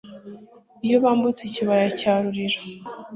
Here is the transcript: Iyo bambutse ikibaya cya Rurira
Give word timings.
Iyo 0.85 0.97
bambutse 1.03 1.41
ikibaya 1.45 1.87
cya 1.99 2.13
Rurira 2.21 2.59